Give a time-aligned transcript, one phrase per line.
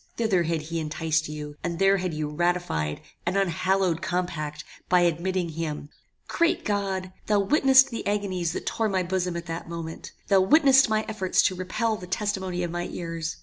[0.17, 5.49] Thither had he enticed you, and there had you ratified an unhallowed compact by admitting
[5.49, 5.89] him
[6.27, 7.13] "Great God!
[7.27, 10.11] Thou witnessedst the agonies that tore my bosom at that moment!
[10.27, 13.35] Thou witnessedst my efforts to repel the testimony of my ears!